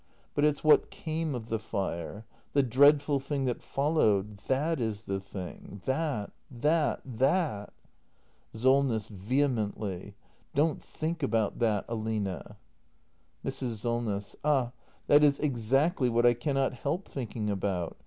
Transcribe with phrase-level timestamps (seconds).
[0.33, 4.37] But it's what came of the fire— the dreadful thing that followed!
[4.47, 5.79] That is the thing!
[5.85, 7.71] That, that, that!
[8.51, 9.09] Solness.
[9.09, 10.15] [Vehemently.]
[10.55, 12.55] Don't think about that, Aline!
[13.45, 13.75] Mrs.
[13.75, 14.35] Solness.
[14.43, 14.71] Ah,
[15.05, 17.95] that is exactly what I cannot help thinking about.